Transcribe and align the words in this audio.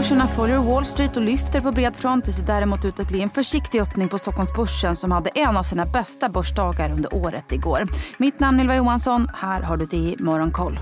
Börserna 0.00 0.26
följer 0.26 0.58
Wall 0.58 0.86
Street 0.86 1.16
och 1.16 1.22
lyfter 1.22 1.60
på 1.60 1.72
bred 1.72 1.96
front. 1.96 2.24
Det 2.24 2.32
ser 2.32 2.46
däremot 2.46 2.84
ut 2.84 3.00
att 3.00 3.08
bli 3.08 3.22
en 3.22 3.30
försiktig 3.30 3.80
öppning 3.80 4.08
på 4.08 4.18
Stockholmsbörsen 4.18 4.96
som 4.96 5.12
hade 5.12 5.30
en 5.30 5.56
av 5.56 5.62
sina 5.62 5.86
bästa 5.86 6.28
börsdagar 6.28 6.92
under 6.92 7.14
året 7.14 7.52
igår. 7.52 7.88
Mitt 8.18 8.40
namn 8.40 8.58
är 8.58 8.62
Ylva 8.62 8.76
Johansson. 8.76 9.28
Här 9.34 9.62
har 9.62 9.76
du 9.76 9.86
det 9.86 9.96
i 9.96 10.16
Morgonkoll. 10.18 10.78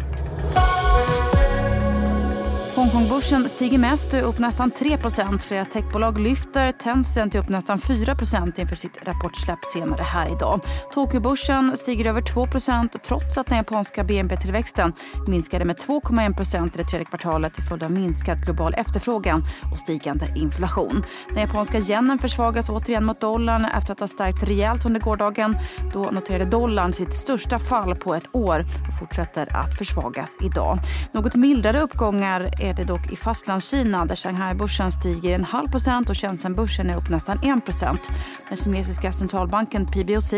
Hongkongbörsen 2.78 3.48
stiger 3.48 3.78
mest 3.78 4.12
och 4.12 4.18
är 4.18 4.22
upp 4.22 4.38
nästan 4.38 4.72
3% 4.72 5.38
Flera 5.38 5.64
techbolag 5.64 6.18
lyfter. 6.18 6.72
Tencent 6.72 7.34
är 7.34 7.38
upp 7.38 7.48
nästan 7.48 7.78
4% 7.78 8.60
inför 8.60 8.76
sitt 8.76 8.98
rapportsläpp 9.04 9.64
senare 9.64 10.02
här 10.02 10.36
idag. 10.36 10.60
Tokyobörsen 10.92 11.76
stiger 11.76 12.06
över 12.06 12.20
2% 12.20 12.98
trots 12.98 13.38
att 13.38 13.46
den 13.46 13.56
japanska 13.56 14.04
BNP-tillväxten 14.04 14.92
minskade 15.26 15.64
med 15.64 15.76
2,1% 15.76 16.66
i 16.66 16.70
det 16.74 16.84
tredje 16.84 17.04
kvartalet 17.04 17.54
till 17.54 17.62
följd 17.62 17.82
av 17.82 17.90
minskad 17.90 18.44
global 18.44 18.74
efterfrågan 18.74 19.42
och 19.72 19.78
stigande 19.78 20.26
inflation. 20.36 21.04
Den 21.28 21.40
japanska 21.40 21.78
yenen 21.78 22.18
försvagas 22.18 22.68
återigen 22.68 23.04
mot 23.04 23.20
dollarn 23.20 23.64
efter 23.64 23.92
att 23.92 24.00
ha 24.00 24.08
stärkt 24.08 24.48
rejält 24.48 24.84
under 24.84 25.00
gårdagen. 25.00 25.56
Då 25.92 26.10
noterade 26.10 26.44
dollarn 26.44 26.92
sitt 26.92 27.14
största 27.14 27.58
fall 27.58 27.94
på 27.96 28.14
ett 28.14 28.28
år 28.32 28.66
och 28.88 28.98
fortsätter 28.98 29.56
att 29.56 29.78
försvagas 29.78 30.36
idag. 30.40 30.78
Något 31.12 31.34
mildare 31.34 31.80
uppgångar 31.80 32.67
är 32.68 32.74
det 32.74 32.84
dock 32.84 33.12
i 33.12 33.16
Fastlandskina 33.16 34.04
där 34.04 34.16
Shanghai-börsen 34.16 34.92
stiger 34.92 35.34
en 35.34 35.44
halv 35.44 35.68
procent 35.68 36.10
och 36.10 36.16
Shenzhen-börsen 36.16 36.90
är 36.90 36.96
upp 36.96 37.08
nästan 37.08 37.38
1 37.58 37.64
procent. 37.64 38.10
Den 38.48 38.58
kinesiska 38.58 39.12
centralbanken 39.12 39.86
PBOC 39.86 40.32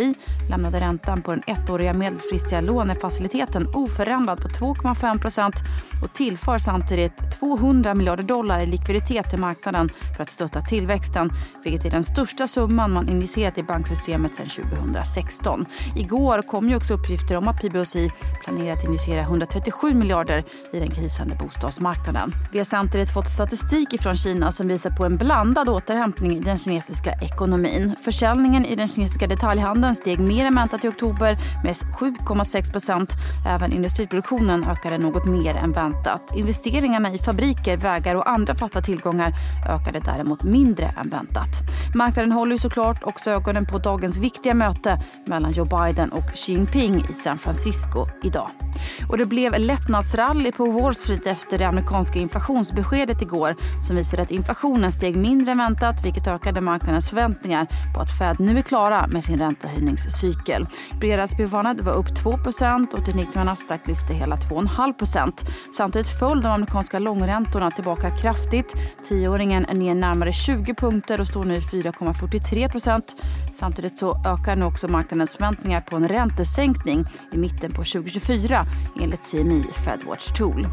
lämnade 0.51 0.81
räntan 0.81 1.23
på 1.23 1.31
den 1.31 1.43
ettåriga 1.47 1.93
medelfristiga 1.93 2.61
lånefaciliteten 2.61 3.75
oförändrad 3.75 4.43
på 4.43 4.49
2,5 4.49 5.21
procent 5.21 5.55
och 6.03 6.13
tillför 6.13 6.59
samtidigt 6.59 7.39
200 7.39 7.95
miljarder 7.95 8.23
dollar 8.23 8.61
i 8.61 8.67
likviditet 8.67 9.31
till 9.31 9.39
marknaden 9.39 9.91
för 10.17 10.23
att 10.23 10.31
stötta 10.31 10.61
tillväxten, 10.61 11.33
vilket 11.65 11.85
är 11.85 11.91
den 11.91 12.05
största 12.05 12.47
summan 12.49 12.93
man 12.93 13.09
injicerat 13.09 13.59
i 13.59 13.63
banksystemet 13.63 14.35
sedan 14.35 14.47
2016. 14.47 15.67
Igår 15.97 16.43
kom 16.43 16.69
ju 16.69 16.77
också 16.77 16.95
uppgifter 16.95 17.37
om 17.37 17.49
att 17.49 17.61
PBOC 17.61 17.97
planerar 18.45 18.73
att 18.73 18.85
injicera 18.85 19.21
137 19.21 19.95
miljarder 19.95 20.45
i 20.73 20.79
den 20.79 20.91
krisande 20.91 21.37
bostadsmarknaden 21.37 22.20
marknaden. 22.21 22.51
Vi 22.53 22.59
har 22.59 22.65
samtidigt 22.65 23.11
fått 23.11 23.29
statistik 23.29 24.03
från 24.03 24.17
Kina 24.17 24.53
som 24.53 24.69
visar 24.69 24.91
på 24.91 25.05
en 25.05 25.17
blandad 25.17 25.69
återhämtning 25.69 26.37
i 26.37 26.41
den 26.41 26.59
kinesiska 26.59 27.13
ekonomin. 27.13 27.95
Försäljningen 28.05 28.65
i 28.65 28.77
den 28.77 28.89
kinesiska 28.89 29.27
detaljhandeln 29.27 29.95
steg 29.95 30.21
mer 30.21 30.45
än 30.45 30.55
väntat 30.55 30.85
i 30.85 30.89
oktober 30.89 31.39
med 31.65 31.75
7,6 31.75 32.73
procent. 32.73 33.13
Även 33.47 33.73
industriproduktionen 33.73 34.65
ökade 34.65 34.99
något 34.99 35.27
mer 35.27 35.55
än 35.55 35.73
väntat. 35.73 36.37
Investeringarna 36.37 37.13
i 37.13 37.19
fabriker, 37.19 37.77
vägar 37.77 38.15
och 38.15 38.31
andra 38.31 38.55
fasta 38.55 38.81
tillgångar 38.81 39.33
ökade 39.69 40.01
däremot 40.01 40.43
mindre 40.43 40.87
än 40.87 41.11
väntat. 41.11 41.49
Marknaden 41.95 42.33
håller 42.33 42.53
ju 42.53 42.59
såklart 42.59 43.03
också 43.03 43.31
ögonen 43.31 43.67
på 43.67 43.79
dagens 43.79 44.19
viktiga 44.19 44.55
möte 44.55 45.01
mellan 45.27 45.53
Joe 45.53 45.65
Biden 45.65 46.13
och 46.13 46.31
Xi 46.35 46.53
Jinping 46.53 47.05
i 47.11 47.13
San 47.13 47.39
Francisco 47.39 48.07
idag. 48.23 48.51
Och 49.09 49.19
det 49.19 49.27
blev 49.27 49.59
lättnadsrally 49.59 50.53
på 50.53 50.65
Wall 50.65 50.95
Street 50.95 51.27
efter 51.27 51.59
det 51.59 51.65
amerikanska 51.65 52.19
inflationsbeskedet 52.19 53.23
igår 53.23 53.57
som 53.87 53.97
visade 53.97 54.23
att 54.23 54.31
inflationen 54.31 54.93
steg 54.93 55.17
mindre 55.17 55.53
än 55.53 55.59
väntat 55.59 56.05
vilket 56.05 56.27
ökade 56.27 56.61
marknadens 56.61 57.11
förväntningar 57.11 57.67
på 57.95 58.01
att 58.01 58.19
Fed 58.19 58.41
nu 58.41 58.59
är 58.59 58.63
klara 58.63 59.07
med 59.07 59.25
sin 59.25 59.39
räntehöjningscykel. 59.39 60.67
Fredagsbudvandet 61.01 61.81
var 61.81 61.93
upp 61.93 62.09
2% 62.09 62.95
och 62.95 63.05
tekniken 63.05 63.47
Nasdaq 63.47 63.87
lyfte 63.87 64.15
hela 64.15 64.37
2,5% 64.37 65.33
Samtidigt 65.73 66.19
föll 66.19 66.43
de 66.43 66.49
amerikanska 66.49 66.99
långräntorna 66.99 67.71
tillbaka 67.71 68.11
kraftigt. 68.11 68.75
Tioåringen 69.09 69.67
är 69.67 69.75
ner 69.75 69.95
närmare 69.95 70.33
20 70.33 70.75
punkter 70.75 71.21
och 71.21 71.27
står 71.27 71.45
nu 71.45 71.57
i 71.57 71.61
4,43% 71.61 73.03
Samtidigt 73.55 73.99
så 73.99 74.17
ökar 74.27 74.57
nu 74.57 74.65
också 74.65 74.89
marknadens 74.89 75.37
förväntningar 75.37 75.81
på 75.81 75.97
en 75.97 76.09
räntesänkning 76.09 77.05
i 77.33 77.39
mitten 77.39 77.71
på 77.71 77.85
2024 77.85 78.67
enligt 79.01 79.23
CMI 79.23 79.65
Fedwatch 79.85 80.33
Tool. 80.33 80.69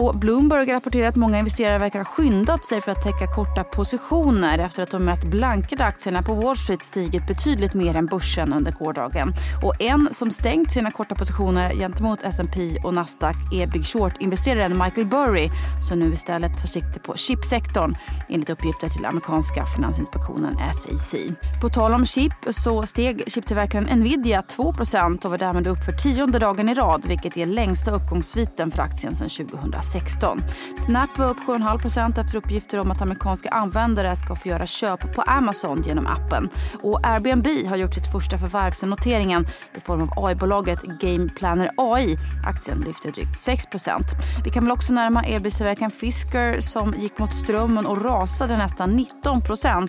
Och 0.00 0.14
Bloomberg 0.14 0.72
rapporterar 0.72 1.08
att 1.08 1.16
många 1.16 1.38
investerare 1.38 1.78
verkar 1.78 1.98
ha 1.98 2.04
skyndat 2.04 2.64
sig 2.64 2.80
för 2.80 2.92
att 2.92 3.02
täcka 3.02 3.26
korta 3.34 3.64
positioner 3.64 4.58
efter 4.58 4.82
att 4.82 4.90
de 4.90 5.04
mött 5.04 5.24
blankade 5.24 5.84
aktierna 5.84 6.22
på 6.22 6.34
Wall 6.34 6.56
Street 6.56 6.82
stigit 6.82 7.26
betydligt 7.26 7.74
mer 7.74 7.96
än 7.96 8.06
börsen 8.06 8.52
under 8.52 8.72
gårdagen. 8.72 9.32
Och 9.62 9.82
en 9.82 10.08
som 10.12 10.30
stängt 10.30 10.72
sina 10.72 10.90
korta 10.90 11.14
positioner 11.14 11.74
gentemot 11.74 12.22
S&P 12.22 12.78
och 12.84 12.94
Nasdaq 12.94 13.36
är 13.52 13.66
Big 13.66 13.86
Short-investeraren 13.86 14.78
Michael 14.78 15.06
Burry 15.06 15.50
som 15.88 15.98
nu 15.98 16.12
istället 16.12 16.58
tar 16.58 16.66
sikte 16.66 17.00
på 17.00 17.16
chipsektorn 17.16 17.96
enligt 18.28 18.50
uppgifter 18.50 18.88
till 18.88 19.04
amerikanska 19.04 19.66
finansinspektionen 19.66 20.56
SEC. 20.74 21.14
På 21.60 21.68
tal 21.68 21.94
om 21.94 22.06
chip 22.06 22.32
så 22.50 22.86
steg 22.86 23.24
chiptillverkaren 23.26 24.00
Nvidia 24.00 24.42
2% 24.56 25.24
och 25.24 25.30
var 25.30 25.38
därmed 25.38 25.66
upp 25.66 25.84
för 25.84 25.92
tionde 25.92 26.38
dagen 26.38 26.68
i 26.68 26.74
rad 26.74 27.06
vilket 27.08 27.36
är 27.36 27.46
längsta 27.46 27.90
uppgångssviten 27.90 28.70
för 28.70 28.82
aktien 28.82 29.14
sedan 29.14 29.28
2006. 29.28 29.87
2016. 29.92 30.42
Snap 30.76 31.18
var 31.18 31.30
upp 31.30 31.38
7,5 31.38 32.20
efter 32.20 32.36
uppgifter 32.36 32.78
om 32.78 32.90
att 32.90 33.02
amerikanska 33.02 33.48
användare 33.48 34.16
ska 34.16 34.36
få 34.36 34.48
göra 34.48 34.66
köp 34.66 35.14
på 35.14 35.22
Amazon 35.22 35.82
genom 35.86 36.06
appen. 36.06 36.48
Och 36.82 37.00
Airbnb 37.06 37.46
har 37.68 37.76
gjort 37.76 37.94
sitt 37.94 38.12
första 38.12 38.38
förvärv 38.38 38.72
sedan 38.72 38.90
noteringen 38.90 39.46
i 39.76 39.80
form 39.80 40.02
av 40.02 40.24
AI-bolaget 40.24 40.82
Game 40.82 41.28
Planner 41.28 41.70
AI. 41.76 42.16
Aktien 42.46 42.80
lyfter 42.80 43.12
drygt 43.12 43.34
6% 43.34 44.00
Vi 44.44 44.50
kan 44.50 44.64
väl 44.64 44.72
också 44.72 44.92
närma 44.92 45.22
elbilstillverkaren 45.22 45.90
Fisker 45.90 46.60
som 46.60 46.94
gick 46.98 47.18
mot 47.18 47.34
strömmen 47.34 47.86
och 47.86 48.04
rasade 48.04 48.56
nästan 48.56 48.98
19% 49.24 49.88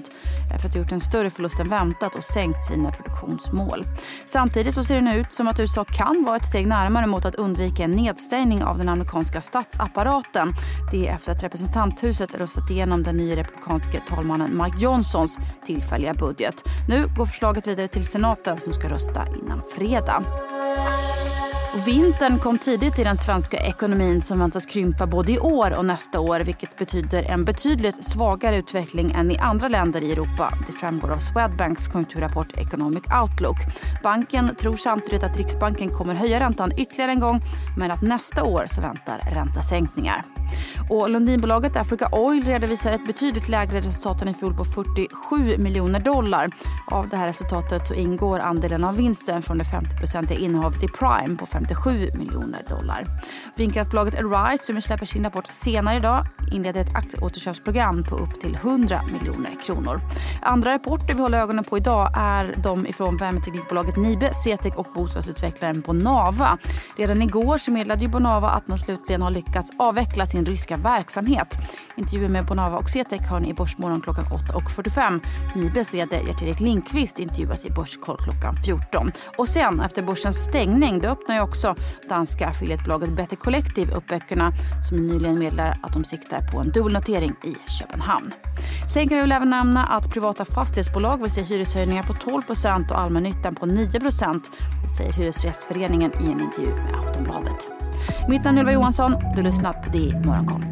efter 0.55 0.67
att 0.67 0.73
ha 0.73 0.81
gjort 0.81 0.91
en 0.91 1.01
större 1.01 1.29
förlust 1.29 1.59
än 1.59 1.69
väntat 1.69 2.15
och 2.15 2.23
sänkt 2.23 2.63
sina 2.63 2.91
produktionsmål. 2.91 3.85
Samtidigt 4.25 4.73
så 4.73 4.83
ser 4.83 4.95
det 4.95 5.01
nu 5.01 5.15
ut 5.15 5.33
som 5.33 5.47
att 5.47 5.59
USA 5.59 5.83
kan 5.83 6.23
vara 6.25 6.35
ett 6.35 6.45
steg 6.45 6.67
närmare 6.67 7.07
mot 7.07 7.25
att 7.25 7.35
undvika 7.35 7.83
en 7.83 7.91
nedstängning 7.91 8.63
av 8.63 8.77
den 8.77 8.89
amerikanska 8.89 9.41
statsappen 9.41 9.88
apparaten. 9.89 10.53
Det 10.91 11.07
är 11.07 11.15
efter 11.15 11.31
att 11.31 11.43
representanthuset 11.43 12.35
röstat 12.35 12.69
igenom 12.69 13.03
den 13.03 13.17
nya 13.17 13.35
republikanske 13.35 14.01
talmannen 14.07 14.57
Mike 14.63 14.77
Johnsons 14.77 15.39
tillfälliga 15.65 16.13
budget. 16.13 16.63
Nu 16.89 17.07
går 17.17 17.25
förslaget 17.25 17.67
vidare 17.67 17.87
till 17.87 18.05
senaten 18.05 18.57
som 18.57 18.73
ska 18.73 18.89
rösta 18.89 19.25
innan 19.41 19.61
fredag. 19.75 20.23
Vintern 21.75 22.39
kom 22.39 22.57
tidigt 22.57 22.99
i 22.99 23.03
den 23.03 23.17
svenska 23.17 23.57
ekonomin 23.57 24.21
som 24.21 24.39
väntas 24.39 24.65
krympa 24.65 25.07
både 25.07 25.31
i 25.31 25.39
år 25.39 25.77
och 25.77 25.85
nästa 25.85 26.19
år 26.19 26.39
vilket 26.39 26.77
betyder 26.77 27.23
en 27.23 27.45
betydligt 27.45 28.05
svagare 28.05 28.57
utveckling 28.57 29.11
än 29.11 29.31
i 29.31 29.37
andra 29.37 29.67
länder 29.67 30.03
i 30.03 30.11
Europa. 30.11 30.53
Det 30.67 30.73
framgår 30.73 31.11
av 31.11 31.17
Swedbanks 31.17 31.87
konjunkturrapport 31.87 32.57
Economic 32.57 33.03
Outlook. 33.21 33.57
Banken 34.03 34.55
tror 34.55 34.75
samtidigt 34.75 35.23
att 35.23 35.37
Riksbanken 35.37 35.89
kommer 35.89 36.13
höja 36.13 36.39
räntan 36.39 36.71
ytterligare 36.77 37.11
en 37.11 37.19
gång 37.19 37.41
men 37.77 37.91
att 37.91 38.01
nästa 38.01 38.43
år 38.43 38.63
så 38.67 38.81
väntar 38.81 39.21
räntesänkningar. 39.33 40.38
Och 40.89 41.09
Lundinbolaget 41.09 41.75
Africa 41.75 42.09
Oil 42.11 42.43
redovisar 42.43 42.91
ett 42.91 43.07
betydligt 43.07 43.49
lägre 43.49 43.79
resultat 43.79 44.21
än 44.21 44.27
i 44.27 44.33
fjol 44.33 44.53
på 44.53 44.65
47 44.65 45.57
miljoner 45.57 45.99
dollar. 45.99 46.49
Av 46.87 47.09
det 47.09 47.17
här 47.17 47.27
resultatet 47.27 47.87
så 47.87 47.93
ingår 47.93 48.39
andelen 48.39 48.83
av 48.83 48.97
vinsten 48.97 49.41
från 49.41 49.57
det 49.57 49.63
50-procentiga 49.63 50.39
innehavet 50.39 50.83
i 50.83 50.87
Prime 50.87 51.37
på 51.37 51.45
57 51.45 52.11
miljoner 52.13 52.65
dollar. 52.69 53.07
Vindkraftbolaget 53.55 54.15
Arise 54.15 54.63
som 54.63 54.81
släpper 54.81 55.05
sin 55.05 55.23
rapport 55.23 55.51
senare 55.51 55.97
idag 55.97 56.25
inleder 56.51 56.81
ett 56.81 56.95
aktieåterköpsprogram 56.95 58.03
på 58.03 58.15
upp 58.15 58.41
till 58.41 58.55
100 58.55 59.01
miljoner 59.11 59.61
kronor. 59.61 59.99
Andra 60.41 60.73
rapporter 60.73 61.13
vi 61.13 61.21
håller 61.21 61.39
ögonen 61.39 61.63
på 61.63 61.77
idag 61.77 62.11
är 62.15 62.55
de 62.63 62.87
ifrån 62.87 63.17
värmeteknikbolaget 63.17 63.97
Nibe, 63.97 64.33
Cetec 64.33 64.75
och 64.75 64.87
bostadsutvecklaren 64.95 65.81
Bonava. 65.81 66.57
Redan 66.97 67.21
igår 67.21 67.57
så 67.57 67.71
meddelade 67.71 68.01
ju 68.01 68.07
Bonava 68.07 68.49
att 68.49 68.67
man 68.67 68.79
slutligen 68.79 69.21
har 69.21 69.31
lyckats 69.31 69.71
avveckla 69.77 70.25
sin 70.25 70.38
sin 70.39 70.45
ryska 70.45 70.77
verksamhet. 70.77 71.57
Intervjuer 71.95 72.29
med 72.29 72.45
Bonava 72.45 72.77
och 72.77 72.89
Cetec 72.89 73.27
har 73.29 73.39
ni 73.39 73.49
i 73.49 73.53
Börsmorgon 73.53 74.01
klockan 74.01 74.25
8.45. 74.25 75.19
Nibes 75.55 75.93
vd 75.93 76.15
Gert-Erik 76.15 76.59
Lindqvist 76.59 77.19
intervjuas 77.19 77.65
i 77.65 77.71
Börskoll 77.71 78.17
klockan 78.17 78.55
14. 78.65 79.11
Och 79.37 79.47
sen 79.47 79.79
efter 79.79 80.01
börsens 80.01 80.37
stängning 80.37 80.99
då 81.01 81.07
öppnar 81.07 81.35
ju 81.35 81.41
också 81.41 81.75
danska 82.09 82.47
affiliatebolaget 82.47 83.09
Better 83.09 83.35
Collective 83.35 83.93
upp 83.93 84.07
böckerna 84.07 84.51
som 84.89 85.07
nyligen 85.07 85.39
meddelar 85.39 85.77
att 85.83 85.93
de 85.93 86.03
siktar 86.03 86.41
på 86.51 86.59
en 86.59 86.71
dubbelnotering 86.71 87.35
i 87.43 87.55
Köpenhamn. 87.69 88.33
Sen 88.93 89.09
kan 89.09 89.17
vi 89.17 89.21
väl 89.21 89.31
även 89.31 89.49
nämna 89.49 89.85
att 89.85 90.09
privata 90.09 90.45
fastighetsbolag 90.45 91.21
vill 91.21 91.31
se 91.31 91.41
hyreshöjningar 91.41 92.03
på 92.03 92.13
12% 92.13 92.91
och 92.91 92.99
allmännyttan 92.99 93.55
på 93.55 93.65
9 93.65 93.85
Det 93.85 94.89
säger 94.97 95.13
Hyresgästföreningen 95.13 96.11
i 96.21 96.31
en 96.31 96.41
intervju 96.41 96.75
med 96.75 96.95
Aftonbladet. 96.95 97.88
Mitt 98.29 98.43
namn 98.43 98.57
är 98.57 98.61
Ylva 98.61 98.73
Johansson. 98.73 99.11
Du 99.11 99.41
har 99.41 99.43
lyssnat 99.43 99.83
på 99.83 99.89
DI 99.89 100.13
Morgonkoll. 100.25 100.65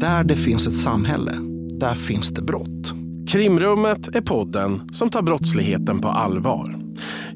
Där 0.00 0.24
det 0.24 0.36
finns 0.36 0.66
ett 0.66 0.76
samhälle, 0.76 1.32
där 1.80 1.94
finns 1.94 2.28
det 2.28 2.42
brott. 2.42 2.92
Krimrummet 3.28 4.16
är 4.16 4.20
podden 4.20 4.88
som 4.92 5.10
tar 5.10 5.22
brottsligheten 5.22 6.00
på 6.00 6.08
allvar. 6.08 6.85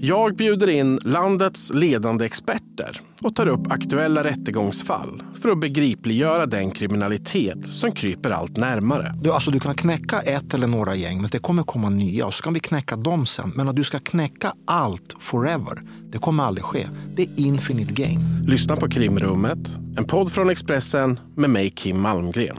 Jag 0.03 0.37
bjuder 0.37 0.69
in 0.69 0.99
landets 1.05 1.71
ledande 1.75 2.25
experter 2.25 3.01
och 3.23 3.35
tar 3.35 3.49
upp 3.49 3.73
aktuella 3.73 4.25
rättegångsfall 4.25 5.23
för 5.43 5.49
att 5.49 5.61
begripliggöra 5.61 6.47
den 6.47 6.71
kriminalitet 6.71 7.67
som 7.67 7.93
kryper 7.93 8.31
allt 8.31 8.57
närmare. 8.57 9.15
Du, 9.23 9.33
alltså, 9.33 9.51
du 9.51 9.61
kan 9.61 9.75
knäcka 9.75 10.21
ett 10.21 10.55
eller 10.55 10.67
några 10.67 10.95
gäng, 10.95 11.21
men 11.21 11.31
det 11.31 11.39
kommer 11.39 11.63
komma 11.63 11.91
nya 11.91 12.27
och 12.27 12.35
så 12.35 12.43
kan 12.43 12.55
vi 12.55 12.61
knäcka 12.61 12.97
dem 12.97 13.27
sen. 13.27 13.53
Men 13.55 13.69
att 13.69 13.77
du 13.77 13.85
ska 13.85 13.99
knäcka 13.99 14.53
allt 14.67 15.17
forever, 15.19 15.83
det 16.13 16.19
kommer 16.19 16.43
aldrig 16.43 16.65
ske. 16.65 16.87
Det 17.17 17.23
är 17.23 17.29
infinite 17.37 17.95
gain. 17.95 18.21
Lyssna 18.47 18.77
på 18.77 18.89
Krimrummet, 18.89 19.79
en 19.99 20.05
podd 20.05 20.33
från 20.33 20.51
Expressen 20.51 21.21
med 21.37 21.51
mig 21.51 21.71
Kim 21.71 22.01
Malmgren. 22.01 22.57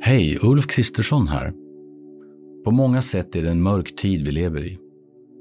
Hej, 0.00 0.38
Ulf 0.42 0.66
Kristersson 0.66 1.28
här. 1.28 1.52
På 2.64 2.70
många 2.70 3.02
sätt 3.02 3.36
är 3.36 3.42
det 3.42 3.50
en 3.50 3.62
mörk 3.62 3.96
tid 3.96 4.24
vi 4.24 4.32
lever 4.32 4.66
i. 4.66 4.83